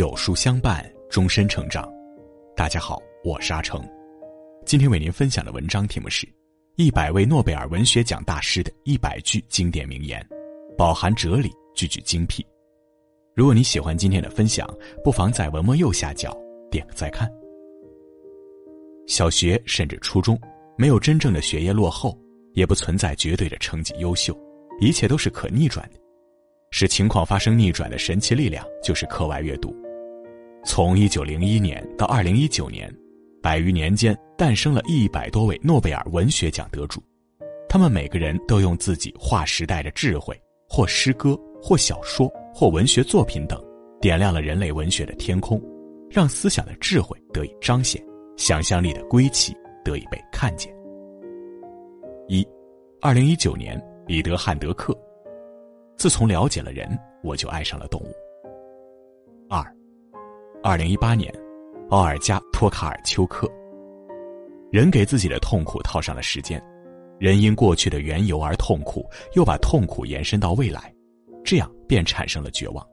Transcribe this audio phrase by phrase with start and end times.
[0.00, 1.86] 有书相伴，终身成长。
[2.56, 3.86] 大家好，我是阿成。
[4.64, 6.26] 今天为您分享的文章题目是
[6.76, 10.26] 《一百位诺贝尔文学奖大师的一百句经典名言》，
[10.74, 12.42] 饱含哲理，句句精辟。
[13.36, 14.66] 如果你喜欢今天的分享，
[15.04, 16.34] 不妨在文末右下角
[16.70, 17.30] 点个再看。
[19.06, 20.40] 小学甚至初中，
[20.78, 22.18] 没有真正的学业落后，
[22.54, 24.34] 也不存在绝对的成绩优秀，
[24.80, 26.00] 一切都是可逆转的。
[26.70, 29.76] 使情况发生逆转的神奇力量，就是课外阅读。
[30.72, 32.88] 从一九零一年到二零一九年，
[33.42, 37.02] 百余年间诞生了一百多位诺贝尔文学奖得主，
[37.68, 43.60] 他们每个人都用自己划时代的智慧，或诗歌，或小说，或文学作品等，
[44.00, 45.60] 点亮了人类文学的天空，
[46.08, 48.00] 让思想的智慧得以彰显，
[48.36, 49.52] 想象力的归期
[49.84, 50.72] 得以被看见。
[52.28, 52.46] 一，
[53.00, 53.76] 二零一九年，
[54.06, 54.96] 彼得·汉德克。
[55.96, 58.14] 自从了解了人，我就爱上了动物。
[60.62, 61.32] 二，零一八年，
[61.88, 63.50] 奥尔加·托卡尔丘克。
[64.70, 66.62] 人给自己的痛苦套上了时间，
[67.18, 70.94] 人因过去的缘由而痛苦，又把痛苦延伸到未来，
[71.42, 72.86] 这样便产生了绝望。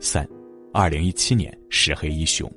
[0.00, 0.26] 三，
[0.72, 2.50] 二零一七年，石黑一雄。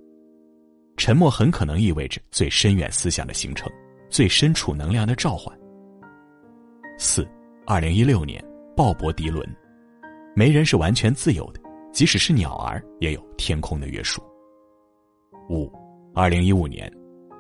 [0.96, 3.70] 沉默很可能意味着最深远思想的形成，
[4.10, 5.54] 最深处能量的召唤。
[6.98, 7.28] 四，
[7.68, 8.42] 二零一六年。
[8.74, 9.46] 鲍勃·迪伦，
[10.36, 11.62] 没人是完全自由的，
[11.96, 14.22] 即使是鸟儿也有天空的约束。
[15.50, 15.72] 五，
[16.14, 16.92] 二零一五年，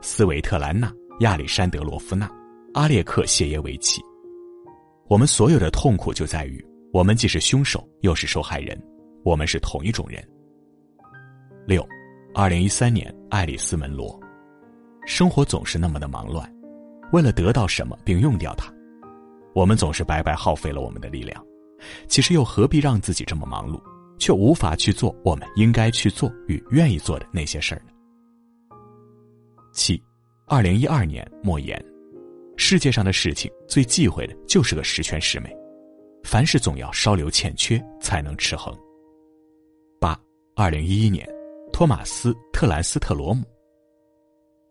[0.01, 0.89] 斯维特兰娜·
[1.19, 2.25] 亚历山德罗夫娜·
[2.73, 4.01] 阿列克谢耶维奇。
[5.09, 8.81] 我们所有的痛苦就在于，我们既是凶手又是受害人，
[9.25, 10.25] 我们是同一种人。
[11.67, 11.85] 六，
[12.33, 14.17] 二零一三年，爱丽丝·门罗。
[15.05, 16.49] 生活总是那么的忙乱，
[17.11, 18.73] 为了得到什么并用掉它。
[19.53, 21.45] 我们总是白白耗费了我们的力量，
[22.07, 23.81] 其实又何必让自己这么忙碌，
[24.17, 27.91] 却无法去做我们应该去做与愿意做的那些事儿呢？
[29.73, 30.01] 七，
[30.47, 31.83] 二零一二年莫言，
[32.55, 35.55] 世界上的事情最忌讳的就是个十全十美，
[36.23, 38.73] 凡事总要稍留欠缺才能持恒。
[39.99, 40.17] 八，
[40.55, 41.27] 二零一一年，
[41.73, 43.43] 托马斯特兰斯特罗姆，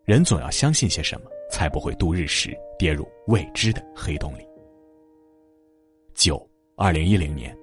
[0.05, 4.47] 人总要相信些什么，才不会度日时跌入未知的黑洞里。
[6.15, 7.55] 九，二零一零年，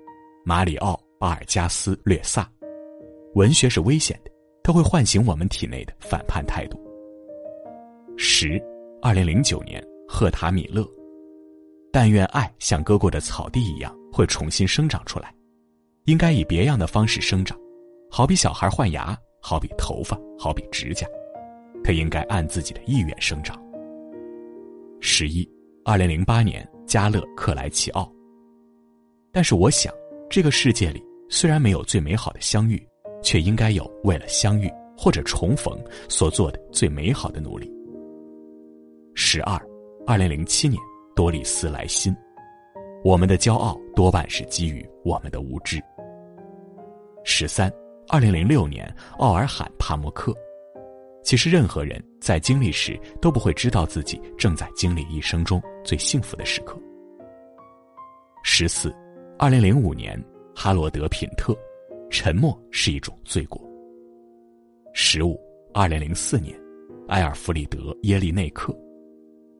[0.45, 2.51] 马里奥·巴尔加斯略萨，
[3.35, 4.31] 文学是危险的，
[4.63, 6.81] 它会唤醒我们体内的反叛态度。
[8.17, 8.59] 十，
[9.03, 10.83] 二零零九年，赫塔米勒，
[11.93, 15.31] 但愿爱像割过的草地一样会重新生长出来，
[16.05, 17.55] 应该以别样的方式生长，
[18.09, 21.05] 好比小孩换牙，好比头发，好比指甲，
[21.83, 23.63] 它应该按自己的意愿生长。
[25.01, 25.47] 十一，
[25.85, 28.11] 二零零八年，加勒克莱奇奥。
[29.31, 29.93] 但是我想，
[30.27, 32.85] 这个世界里虽然没有最美好的相遇，
[33.23, 35.73] 却应该有为了相遇或者重逢
[36.09, 37.71] 所做的最美好的努力。
[39.15, 39.57] 十二，
[40.05, 40.77] 二零零七年，
[41.15, 42.13] 多丽丝莱辛，
[43.01, 45.81] 我们的骄傲多半是基于我们的无知。
[47.23, 47.71] 十三，
[48.09, 50.35] 二零零六年，奥尔罕帕默克，
[51.23, 56.77] 其实任何人在经历时都不会知道自己正在经历一生中最幸福的时刻。
[58.43, 58.93] 十四。
[59.39, 60.23] 二零零五年，
[60.63, 61.57] 哈罗德·品特，
[62.11, 63.59] 沉默是一种罪过。
[64.93, 65.35] 十五，
[65.73, 66.55] 二零零四年，
[67.07, 68.71] 埃尔弗里德·耶利内克，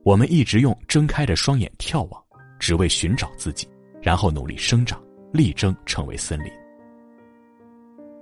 [0.04, 2.24] 我们一直用睁开的双眼眺望，
[2.60, 3.68] 只为寻找自己，
[4.00, 5.04] 然后努力生长，
[5.34, 6.52] 力争成为森林。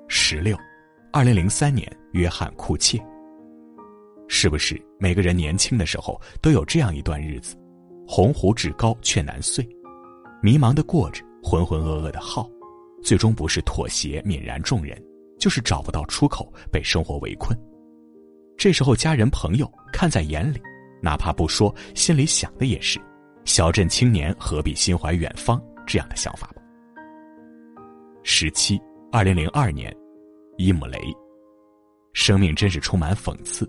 [0.07, 0.57] 十六，
[1.11, 2.97] 二零零三年，约翰·库切，
[4.29, 7.57] 是不是每个人年轻的时候都有这样一段日子，
[8.07, 9.67] 鸿鹄志高却难遂，
[10.41, 11.21] 迷茫的过着。
[11.41, 12.49] 浑浑噩噩的耗，
[13.01, 15.01] 最终不是妥协泯然众人，
[15.39, 17.57] 就是找不到出口，被生活围困。
[18.57, 20.61] 这时候，家人朋友看在眼里，
[21.01, 22.99] 哪怕不说，心里想的也是：
[23.45, 26.61] 小镇青年何必心怀远方这样的想法吧。
[28.23, 28.79] 十七，
[29.11, 29.95] 二零零二年，
[30.57, 30.99] 伊姆雷。
[32.13, 33.65] 生命真是充满讽刺，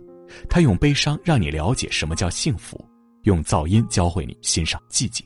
[0.48, 2.84] 他用悲伤让你了解什么叫幸福，
[3.22, 5.24] 用噪音教会你欣赏寂静。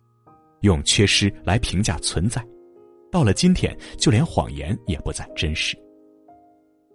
[0.60, 2.44] 用缺失来评价存在，
[3.14, 5.78] 到了今天，就连谎言也不再真实。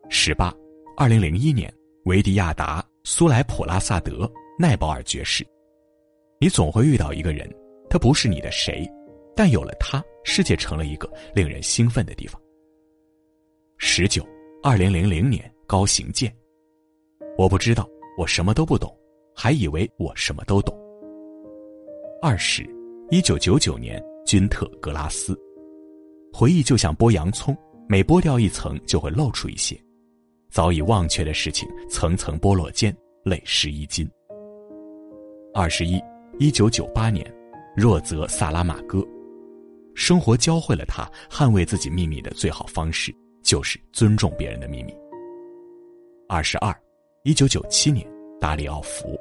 [0.10, 0.54] 十八，
[0.98, 1.74] 二零零一年，
[2.04, 4.30] 维迪亚达·苏莱普拉萨德
[4.60, 5.48] 奈保尔爵士。
[6.38, 7.50] 你总会遇到一个人，
[7.90, 8.86] 他不是你的谁，
[9.34, 12.38] 但有了他，世界成了一个令人兴奋的地方。
[13.78, 14.22] 十九，
[14.62, 16.30] 二零零零年，高行健。
[17.38, 17.88] 我不知道，
[18.18, 18.94] 我什么都不懂，
[19.34, 20.78] 还以为我什么都懂。
[22.22, 22.70] 二十。
[23.10, 25.34] 一九九九年，君特·格拉斯，
[26.32, 27.56] 回忆就像剥洋葱，
[27.88, 29.80] 每剥掉一层就会露出一些，
[30.50, 34.10] 早已忘却的事情层层剥落间，泪湿衣襟。
[35.54, 36.02] 二十一，
[36.38, 37.26] 一九九八年，
[37.76, 39.06] 若泽萨拉马戈，
[39.96, 44.94] 生活教会了他捍卫自己秘密的最好方式，就是尊重别人的秘密。
[46.28, 46.74] 二十二，
[47.24, 48.08] 一九九七年，
[48.40, 49.20] 达里奥福，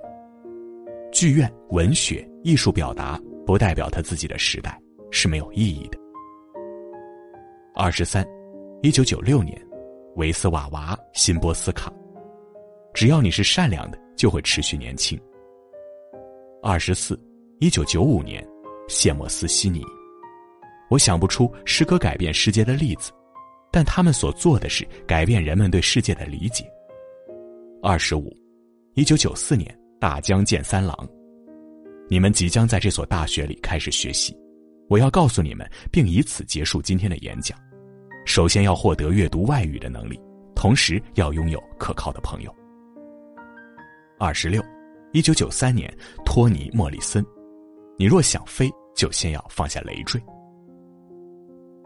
[1.11, 4.79] 剧院、文学、艺术表达不代表他自己的时代
[5.11, 5.99] 是没有意义的。
[7.81, 8.27] 二十三，
[8.83, 9.57] 一九九六年，
[10.17, 11.93] 维斯瓦娃辛波斯卡，
[12.93, 15.17] 只要你是善良的，就会持续年轻。
[16.61, 17.17] 二十四，
[17.61, 18.45] 一九九五年，
[18.89, 19.81] 谢莫斯西尼。
[20.91, 23.13] 我想不出诗歌改变世界的例子，
[23.71, 26.69] 但他们所做的是改变人们对世界的理解。
[27.81, 28.37] 二十五，
[28.95, 31.09] 一九九四年，大江健三郎。
[32.09, 34.37] 你们即将在这所大学里开始学习，
[34.89, 37.57] 我要告诉你们，并以此结束今天的演讲。
[38.29, 40.21] 首先要获得阅读外语的能力，
[40.55, 42.55] 同时要拥有可靠的朋友。
[44.19, 44.63] 二十六。
[45.13, 45.91] 一九九三年，
[46.27, 47.25] 托尼·莫里森，
[47.97, 50.23] 你若想飞，就先要放下累赘。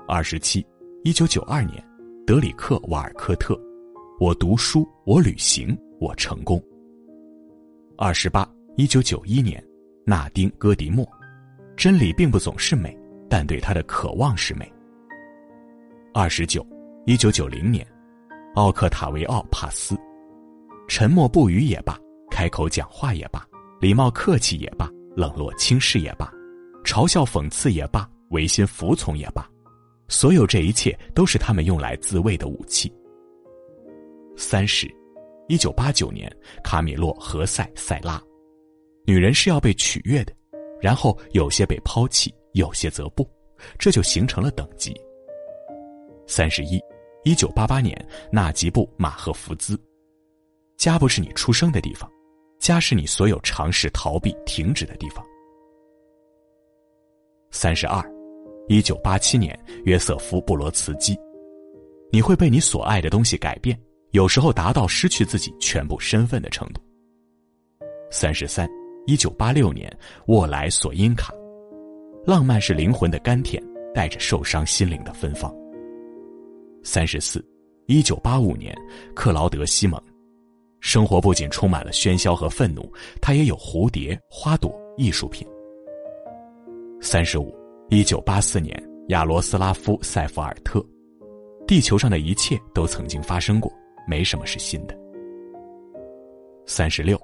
[0.08, 0.66] 二十七，
[1.04, 1.80] 一九九二年，
[2.26, 3.56] 德里克·瓦尔科特，
[4.18, 6.60] 我读书，我旅行，我成功。
[7.96, 8.44] 二十八，
[8.76, 9.64] 一九九一年，
[10.04, 11.08] 纳丁·戈迪莫，
[11.76, 12.98] 真理并不总是美，
[13.30, 14.68] 但对他的渴望是美。
[16.14, 16.66] 二十九，
[17.06, 17.86] 一九九零年，
[18.54, 19.96] 奥克塔维奥·帕斯，
[20.86, 21.98] 沉默不语也罢。
[22.30, 23.46] 开口讲话也罢，
[23.80, 26.30] 礼貌客气也罢，冷落轻视也罢，
[26.84, 29.48] 嘲笑讽刺也罢，违心服从也罢，
[30.06, 32.92] 所有这一切都是他们用来自卫的武器。
[34.36, 34.86] 三十，
[35.48, 36.30] 一九八九年，
[36.62, 38.22] 卡米洛·何塞塞拉，
[39.06, 40.34] 女人是要被取悦的，
[40.78, 43.26] 然后有些被抛弃，有些则不，
[43.78, 44.94] 这就形成了等级。
[46.26, 46.80] 三十一，
[47.24, 47.96] 一九八八年，
[48.30, 49.78] 纳吉布·马赫福兹，
[50.76, 52.10] 家不是你出生的地方。
[52.58, 55.24] 家是你所有尝试逃避、停止的地方。
[57.50, 58.00] 三十二，
[58.68, 61.18] 一九八七年，约瑟夫·布罗茨基，
[62.12, 63.76] 你会被你所爱的东西改变，
[64.12, 66.80] 有时候达到失去自己全部身份的程度。
[68.12, 68.68] 三十三，
[69.06, 69.92] 一九八六年，
[70.28, 71.34] 沃莱索因卡，
[72.24, 73.60] 浪漫是灵魂的甘甜，
[73.92, 75.52] 带着受伤心灵的芬芳。
[76.84, 77.44] 三十四，
[77.86, 78.76] 一九八五年，
[79.14, 80.00] 克劳德·西蒙。
[80.80, 85.46] 生活不仅充满了喧嚣和愤怒，他也有蝴蝶、花朵、艺术品。
[87.00, 87.54] 三十五，
[87.88, 88.76] 一九八四年，
[89.08, 90.84] 亚罗斯拉夫·塞弗尔特，
[91.68, 93.72] 地球上的一切都曾经发生过，
[94.08, 94.98] 没什么是新的。
[96.66, 97.16] 三十六，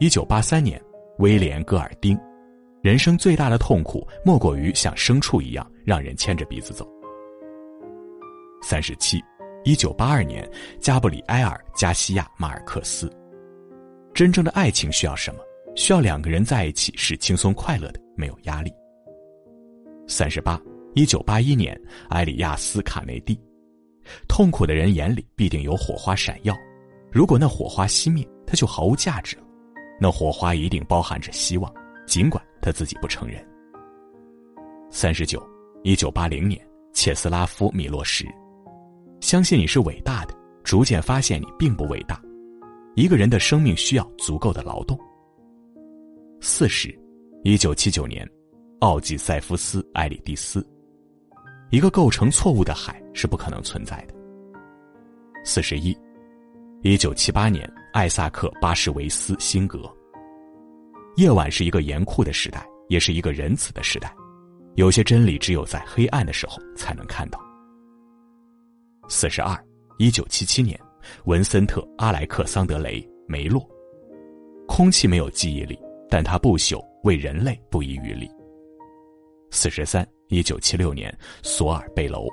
[0.00, 0.80] 一九八三年，
[1.18, 2.18] 威廉·戈尔丁，
[2.82, 6.84] 人生最大的痛苦莫过于像牲畜一样让人牵着鼻子走。
[8.62, 9.22] 三十七。
[9.64, 10.48] 一九八二年，
[10.80, 13.12] 加布里埃尔·加西亚·马尔克斯。
[14.14, 15.40] 真正的爱情需要什么？
[15.74, 18.72] 需要两个人在一起是轻松快乐的，没有压力。
[20.06, 20.60] 三十八，
[20.94, 21.78] 一九八一年，
[22.10, 23.38] 埃里亚斯·卡内蒂。
[24.26, 26.56] 痛苦的人眼里必定有火花闪耀，
[27.12, 29.42] 如果那火花熄灭，他就毫无价值了。
[30.00, 31.70] 那火花一定包含着希望，
[32.06, 33.44] 尽管他自己不承认。
[34.90, 35.46] 三十九，
[35.82, 36.58] 一九八零年，
[36.94, 38.24] 切斯拉夫·米洛什。
[39.20, 42.20] 相信你是伟大的，逐渐发现你并不伟大。
[42.94, 44.98] 一个人的生命需要足够的劳动。
[46.40, 46.96] 四十，
[47.42, 48.28] 一九七九年，
[48.80, 50.66] 奥吉塞夫斯·埃里蒂斯。
[51.70, 54.14] 一个构成错误的海是不可能存在的。
[55.44, 55.96] 四十一，
[56.82, 59.80] 一九七八年，艾萨克·巴什维斯·辛格。
[61.16, 64.14] 夜晚是一个严酷的时代，也是一个仁慈的时代。
[64.76, 67.47] 有些真理只有在黑暗的时候才能看到。
[69.10, 69.58] 四十二，
[69.96, 70.78] 一九七七年，
[71.24, 73.66] 文森特·阿莱克桑德雷梅洛。
[74.66, 75.78] 空气没有记忆力，
[76.10, 78.30] 但它不朽，为人类不遗余力。
[79.50, 81.12] 四十三，一九七六年，
[81.42, 82.28] 索尔贝楼。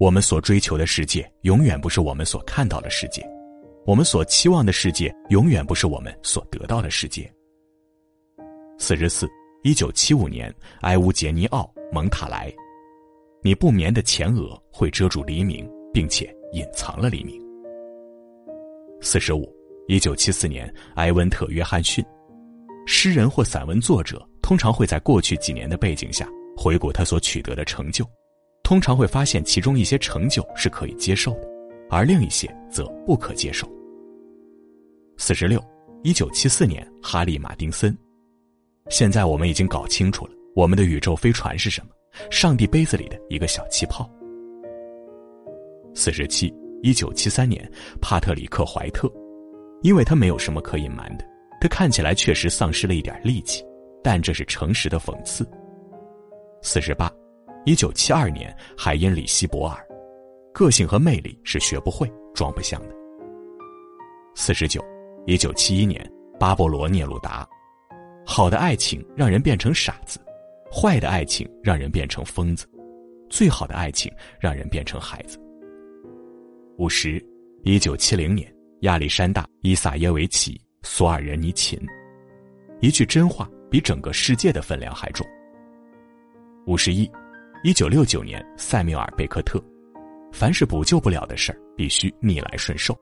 [0.00, 3.22] 我们所追求的世界，永远不是我们所看到的世界；
[3.86, 7.32] 我们所期望的世界，永远不是我们所得到的世界。
[8.76, 9.28] 四十四，
[9.62, 12.52] 一九七五年，埃乌杰尼奥蒙塔莱。
[13.42, 17.40] 你不眠的前额会遮住黎明，并且隐藏了黎明。
[19.00, 19.50] 四十五，
[19.88, 22.04] 一九七四年，埃文特·约翰逊，
[22.86, 28.04] 诗人或散文作者通常会在过去几年的背景下回顾他所取得的成就，
[28.62, 31.48] 通常会发现其中一些成就是可以接受的，
[31.88, 33.66] 而另一些则不可接受。
[35.16, 35.58] 四十六，
[36.02, 37.96] 一九七四年，哈利·马丁森，
[38.90, 41.92] 现在我们已经搞清楚了，我们的宇宙飞船是什么。
[42.30, 44.10] 上帝杯子里的一个小气泡。
[45.94, 47.68] 四十七，一九七三年，
[48.00, 49.10] 帕特里克·怀特，
[49.82, 51.24] 因为他没有什么可隐瞒的，
[51.60, 53.64] 他看起来确实丧失了一点力气，
[54.02, 55.48] 但这是诚实的讽刺。
[56.62, 57.10] 四十八，
[57.64, 59.84] 一九七二年，海因里希·博尔，
[60.52, 62.94] 个性和魅力是学不会、装不像的。
[64.34, 64.80] 四十九，
[65.26, 67.46] 一九七一年，巴勃罗·聂鲁达，
[68.24, 70.20] 好的爱情让人变成傻子，
[70.72, 72.64] 坏的爱情让人变成疯子，
[73.28, 75.36] 最好的爱情让人变成孩子。
[76.78, 77.22] 五十，
[77.64, 81.78] 一九七零年，亚历山大·伊萨耶维奇·索尔仁尼琴，
[82.80, 85.26] 一句真话比整个世界的分量还重。
[86.66, 87.10] 五十一，
[87.64, 89.60] 一九六九年，塞缪尔·贝克特，
[90.32, 92.96] 凡是补救不了的事儿，必须逆来顺受。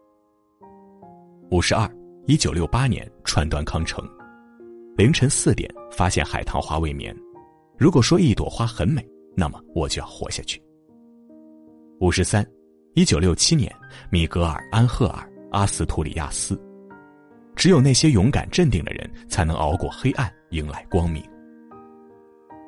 [1.50, 1.88] 五十二，
[2.26, 4.02] 一九六八年，川端康成，
[4.96, 7.14] 凌晨四点发现海棠花未眠。
[7.78, 9.06] 如果说一朵花很美，
[9.37, 10.61] 那么我就要活下去。
[12.00, 12.44] 五十三，
[12.94, 13.73] 一九六七年，
[14.11, 16.61] 米格尔·安赫尔·阿斯图里亚斯，
[17.54, 21.23] 只有那些勇敢镇定的人，才能熬过黑暗，迎来光明。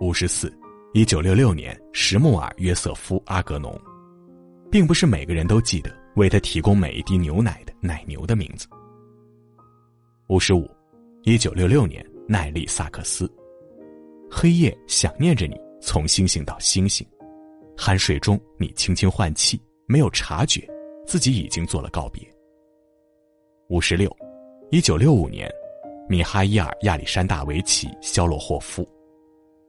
[0.01, 0.53] 五十四，
[0.95, 3.79] 一九六六年，什穆尔·约瑟夫·阿格农，
[4.71, 6.01] 并不是每个人都记得。
[6.17, 8.67] 为他提供每一滴牛奶的奶牛的名字。
[10.27, 10.69] 五十五，
[11.23, 13.33] 一九六六年，奈利·萨克斯。
[14.31, 17.07] 黑夜想念着你，从星星到星星。
[17.77, 20.67] 酣睡中，你轻轻换气，没有察觉，
[21.07, 22.23] 自己已经做了告别。
[23.69, 24.15] 五十六，
[24.71, 25.51] 一九六五年，
[26.09, 28.89] 米哈伊尔·亚历山大维奇·肖洛霍夫。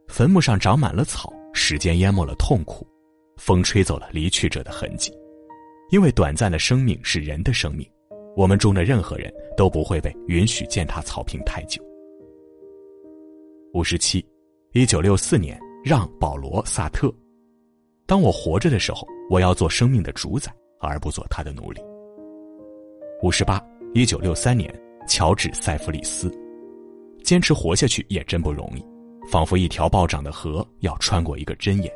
[0.08, 2.86] 坟墓上长满了草，时间淹没了痛苦，
[3.38, 5.12] 风吹走了离去者的痕迹。
[5.90, 7.90] 因为短暂的生命是人的生命，
[8.36, 11.82] 我们中的任何人都不会被允许践踏草坪太久。
[13.74, 14.26] 五十七，
[14.74, 17.14] 一九六四年，让·保罗·萨特。
[18.06, 20.50] 当我活着的时候，我要做生命的主宰，
[20.80, 21.82] 而不做他的奴隶。
[23.22, 23.62] 五十八，
[23.94, 24.74] 一九六三年，
[25.06, 26.34] 乔治·塞弗里斯。
[27.22, 28.86] 坚持活下去也真不容易，
[29.30, 31.92] 仿佛一条暴涨的河要穿过一个针眼。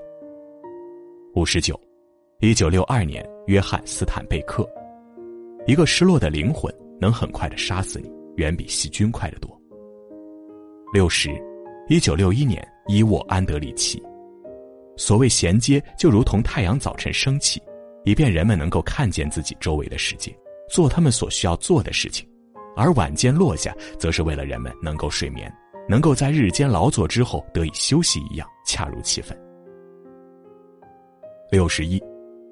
[1.34, 1.80] 五十九。
[2.42, 4.70] 一九六二年，约翰·斯坦贝克，
[5.66, 9.50] 一个失落的灵魂能很快的杀死你，远比细菌快得多。
[10.92, 11.32] 六十，
[11.88, 14.02] 一九六一年，伊沃·安德里奇，
[14.98, 17.62] 所谓衔接，就如同太阳早晨升起，
[18.06, 20.36] 以便人们能够看见自己周围的世界，
[20.68, 22.26] 做他们所需要做的事情；
[22.76, 25.54] 而晚间落下，则是为了人们能够睡眠，
[25.88, 29.38] 能够在日间劳作之后得以休息一样，恰如其分。
[31.52, 32.02] 六十一。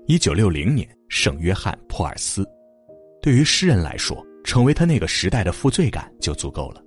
[0.05, 2.45] 一九六零年，圣约翰·普尔斯，
[3.19, 6.83] 对于诗人来说，成为他那个时代的负罪感就足够了。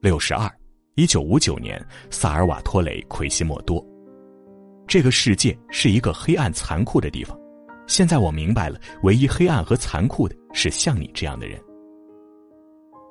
[0.00, 0.48] 六十二，
[0.96, 3.84] 一九五九年，萨尔瓦托雷·奎西莫多，
[4.86, 7.36] 这个世界是一个黑暗残酷的地方，
[7.88, 11.60] 现在我明白了，唯一黑暗和残酷的是像你这样的人。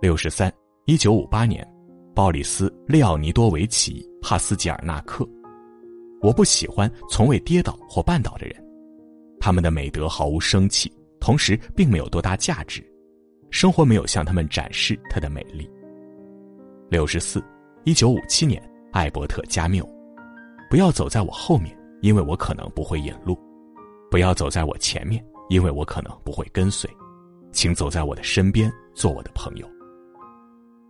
[0.02, 0.50] 六十三，
[0.86, 1.68] 一九五八年，
[2.16, 5.28] 鲍里斯·利奥尼多维奇·帕斯吉尔纳克，
[6.22, 8.56] 我不喜欢从未跌倒或绊倒的人。
[9.42, 12.82] 他们的美德毫无生气，同时并没有多大价值，
[13.50, 15.70] 生活没有向他们展示它的美丽。
[16.90, 17.44] 六十四，
[17.86, 18.62] 一九五七年，
[18.94, 19.86] 艾伯特加缪，
[20.70, 23.36] 不要走在我后面，因为我可能不会引路；
[24.10, 26.90] 不要走在我前面，因为我可能不会跟随。
[27.52, 29.68] 请走在我的身边，做我的朋友。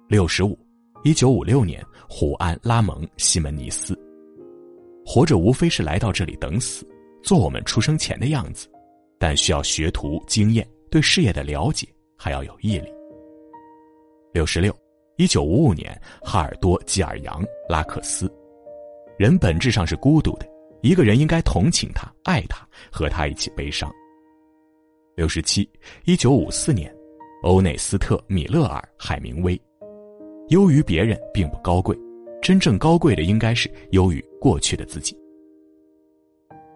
[0.08, 0.56] 六十五，
[1.04, 3.98] 一九五六年，胡安·拉蒙·西门尼斯，
[5.04, 6.88] 活着无非是来到这里等死。
[7.24, 8.68] 做我们出生前的样子，
[9.18, 12.88] 但需要学徒、经验、对事业的了解，还要有毅力。
[14.32, 14.76] 六十六，
[15.24, 18.30] 一九五五年，哈尔多·吉尔扬·拉克斯。
[19.18, 20.46] 人本质上是孤独的，
[20.82, 23.90] 一个人应该同情他、爱他，和他一起悲伤。
[25.16, 25.70] 六十七，
[26.04, 26.94] 一九五四年，
[27.44, 29.58] 欧内斯特·米勒尔·海明威。
[30.50, 31.98] 优于别人并不高贵，
[32.42, 35.18] 真正高贵的应该是优于过去的自己。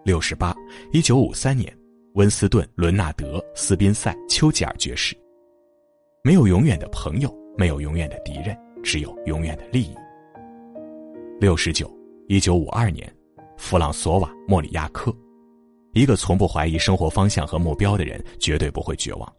[0.06, 0.56] 六十八，
[0.90, 1.70] 一九五三年，
[2.14, 5.14] 温斯顿·伦纳德·斯宾塞丘吉尔爵士。
[6.24, 9.92] 没有永远的朋友，没有永远的敌人，只有永远的利益。
[11.40, 11.92] 六十九，
[12.28, 13.12] 一九五二年，
[13.56, 15.12] 弗朗索瓦·莫里亚克，
[15.92, 19.34] 一个从不怀疑生活方向和目标的人，绝对不会绝望。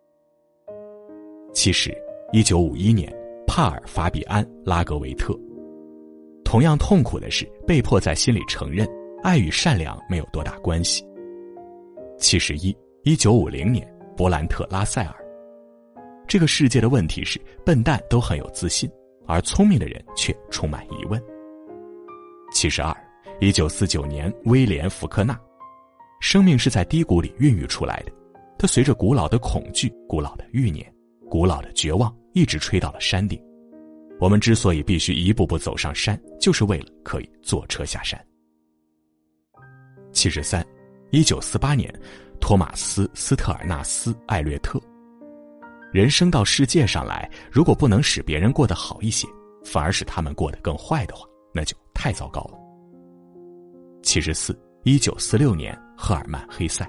[1.53, 1.95] 七十，
[2.33, 3.09] 一九五一年，
[3.47, 5.33] 帕尔·法比安·拉格维特。
[6.43, 8.85] 同样痛苦的是，被迫在心里承认。
[9.23, 11.05] 爱与善良没有多大关系。
[12.17, 15.15] 七十一，一九五零年，勃兰特·拉塞尔。
[16.29, 18.87] 这个世界的问题是，笨蛋都很有自信，
[19.25, 21.19] 而聪明的人却充满疑问。
[22.53, 22.95] 七十二，
[23.41, 25.35] 一九四九年，威廉·福克纳。
[26.21, 28.11] 生命是在低谷里孕育出来的，
[28.59, 30.93] 它随着古老的恐惧、古老的欲念、
[31.31, 33.41] 古老的绝望，一直吹到了山顶。
[34.19, 38.23] 我们之所以必须一步步走上山，就是为了可以坐车下山。
[40.11, 40.63] 七十三，
[41.09, 41.91] 一九四八年，
[42.39, 44.79] 托马斯·斯特尔纳斯·艾略特。
[45.91, 49.27] 人生到世界上来，如果不能使别人过得好一些，
[49.65, 52.53] 反而使他们过得更坏的话，那就太糟糕了。
[54.03, 56.87] 七十四，一九四六年，赫尔曼·黑塞。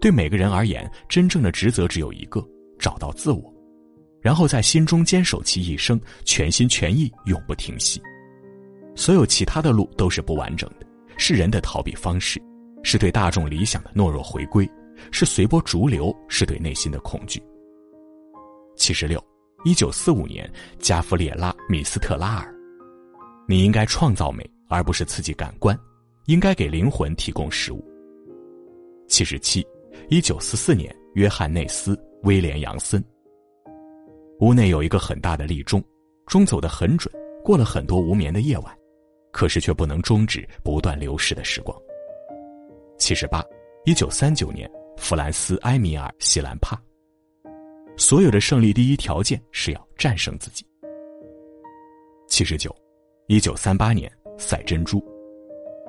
[0.00, 2.42] 对每个人而言，真正的职责只有一个：
[2.78, 3.52] 找到自我。
[4.22, 8.00] 然后在心中坚守其一生，全心全意，永不停息。
[8.96, 10.86] 所有其他的路都是不完整的，
[11.18, 12.40] 是人的逃避方式，
[12.82, 14.66] 是对大众理想的懦弱回归，
[15.10, 17.42] 是随波逐流，是对内心的恐惧。
[18.76, 19.22] 七十六，
[19.64, 22.54] 一九四五年，加夫列拉·米斯特拉尔。
[23.48, 25.78] 你应该创造美，而不是刺激感官，
[26.26, 27.84] 应该给灵魂提供食物。
[29.06, 29.66] 七十七，
[30.08, 33.02] 一九四四年，约翰内斯·威廉杨森。
[34.40, 35.82] 屋内有一个很大的立钟，
[36.26, 37.14] 钟走得很准，
[37.44, 38.76] 过了很多无眠的夜晚，
[39.30, 41.78] 可是却不能终止不断流逝的时光。
[42.98, 43.44] 七十八，
[43.84, 46.80] 一九三九年，弗兰斯·埃米尔·希兰帕。
[47.96, 50.66] 所有的胜利第一条件是要战胜自己。
[52.28, 52.74] 七十九，
[53.28, 55.02] 一九三八年，赛珍珠。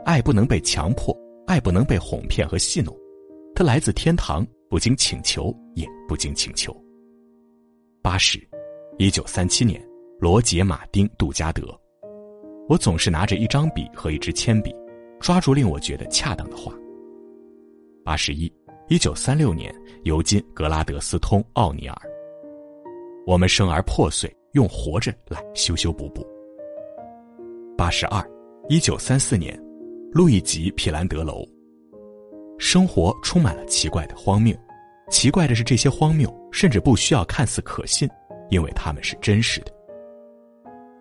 [0.06, 2.96] 爱不能被强迫，爱不能被哄骗和戏弄，
[3.56, 6.76] 它来自天堂，不经请求，也不经请求。
[8.04, 8.40] 八十，
[9.00, 9.84] 一九三七年，
[10.20, 11.64] 罗杰·马丁·杜加德。
[12.70, 14.72] 我总是拿着一张笔和一支铅笔，
[15.20, 16.72] 抓住令我觉得恰当的话。
[18.04, 18.52] 八十一，
[18.88, 19.74] 一九三六年，
[20.04, 21.98] 尤金·格拉德斯通·奥尼尔。
[23.26, 26.24] 我们生而破碎，用活着来修修补补。
[27.76, 28.24] 八十二，
[28.70, 29.60] 一九三四年，
[30.12, 31.44] 路易吉·皮兰德楼。
[32.60, 34.56] 生活充满了奇怪的荒谬。
[35.10, 38.08] 奇怪的是，这些荒谬甚至不需要看似可信，
[38.52, 39.74] 因为他们是真实的。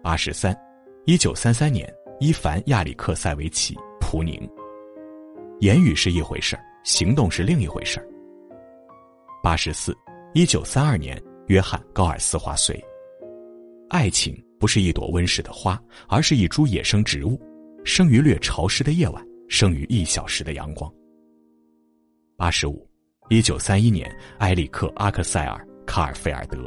[0.03, 0.59] 八十三，
[1.05, 1.87] 一九三三年，
[2.19, 4.51] 伊凡·亚里克塞维奇·普宁。
[5.61, 8.07] 言语是一回事儿，行动是另一回事儿。
[9.43, 9.97] 八十四，
[10.35, 12.79] 一九三二年，约翰·高尔斯华绥。
[13.89, 17.41] 爱情不是一朵温室的花，而是一株野生植物，
[17.85, 20.93] 生于略潮湿的夜晚，生于一小时的阳光。
[22.37, 22.87] 八十五。
[23.31, 26.59] 一九三一年，埃里克·阿克塞尔·卡尔菲尔德。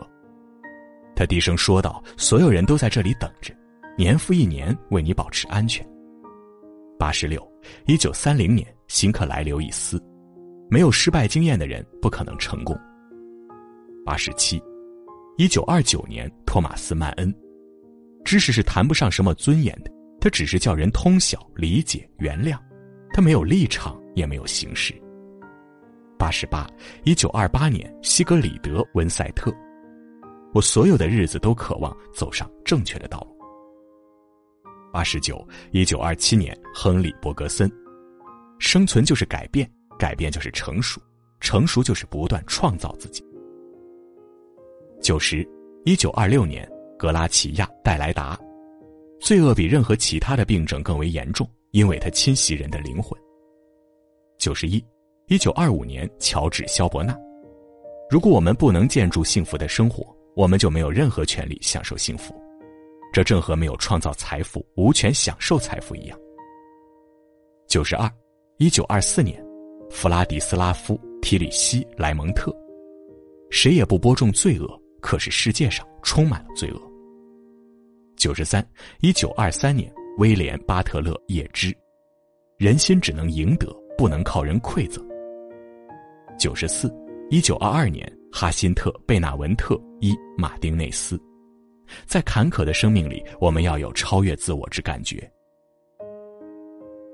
[1.16, 3.54] 他低声说道：“所有人都在这里等着，
[3.96, 5.88] 年复一年为你保持安全。”
[6.98, 7.48] 八十六，
[7.86, 10.02] 一九三零年，辛克莱·刘易斯。
[10.70, 12.78] 没有失败经验的人不可能成功。
[14.06, 14.62] 八十七，
[15.38, 17.34] 一九二九年，托马斯·曼恩。
[18.26, 22.58] 知识是谈不上什么尊严的，它只是叫人通晓、理解、原谅。
[23.14, 24.94] 它没有立场，也没有形式。
[26.20, 26.68] 八十八，
[27.06, 29.54] 一九二八年，西格里德·温塞特。
[30.54, 33.38] 我所有的日子都渴望走上正确的道路。
[34.92, 37.72] 八十九，一九二七年，亨利·伯格森。
[38.60, 41.02] 生存就是改变，改变就是成熟，
[41.40, 43.24] 成熟就是不断创造自己。
[45.02, 45.48] 九十，
[45.86, 48.40] 一九二六年，格拉齐亚·戴莱达。
[49.20, 53.20] 罪恶比任何其他的病症更为严重，因为它侵袭人的灵魂。
[54.38, 54.84] 九十一。
[55.30, 57.14] 一九二五年，乔治·肖伯纳。
[58.10, 62.34] 如果我们不能建筑幸福的生活，我们就没有任何权利享受幸福。
[63.12, 66.18] 这正和没有创造财富、无权享受财富一样。
[67.68, 68.10] 九十二，
[68.60, 69.40] 一九二四年，
[69.88, 72.52] 弗拉迪斯拉夫·提里希·莱蒙特。
[73.52, 74.68] 谁也不播种罪恶，
[75.00, 76.82] 可是世界上充满了罪恶。
[78.16, 78.68] 九十三，
[79.00, 81.72] 一九二三年，威廉·巴特勒·叶芝。
[82.58, 85.08] 人心只能赢得，不能靠人馈赠。
[86.40, 86.92] 九十四，
[87.30, 91.22] 一九二二年，哈辛特·贝纳文特·伊·马丁内斯，
[92.08, 95.32] 在坎坷的生命里，我们要有超越自我之感觉。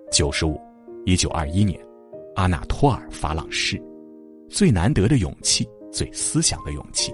[0.10, 0.58] 九十五，
[1.06, 1.78] 一九二一年，
[2.36, 3.82] 阿纳托尔·法朗士，
[4.50, 7.14] 最难得的勇气，最思想的勇气。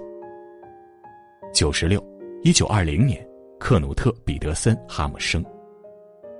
[1.52, 2.04] 九十六，
[2.44, 3.28] 一九二零年，
[3.60, 5.44] 克努特·彼得森·哈姆生，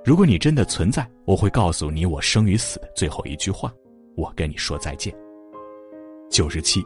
[0.06, 3.74] 如果你真的存在，我会告诉你我生与死的最后一句话，
[4.16, 5.12] 我跟你说再见。
[6.30, 6.84] 九十七，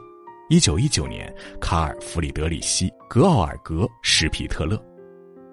[0.48, 4.82] 一九一九年，卡尔·弗里德里希·格奥尔格·施皮特勒，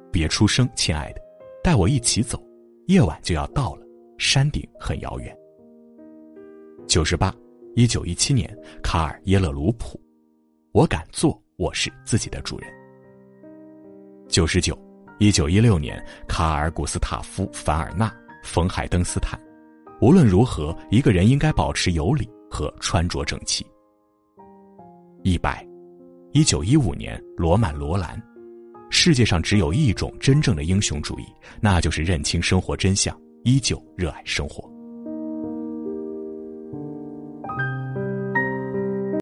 [0.09, 1.21] 别出声，亲爱的，
[1.61, 2.41] 带我一起走，
[2.87, 3.85] 夜晚就要到了，
[4.21, 5.35] 山顶很遥远。
[6.87, 7.33] 九十八，
[7.75, 9.99] 一九一七年，卡尔·耶勒鲁普，
[10.73, 12.71] 我敢做，我是自己的主人。
[14.27, 14.77] 九十九，
[15.17, 18.09] 一九一六年，卡尔·古斯塔夫·凡尔纳·
[18.43, 19.41] 冯海登斯坦，
[20.01, 23.65] 无论如何，一个人应该保持有礼和穿着整齐。
[25.23, 25.67] 一百，
[26.31, 28.21] 一九一五年，罗曼·罗兰，
[28.91, 31.25] 世界上只有一种真正的英雄主义，
[31.59, 34.70] 那就是认清生活真相，依旧热爱生活。